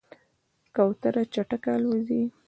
کوتره 0.75 1.23
چټکه 1.33 1.71
الوزي. 1.77 2.23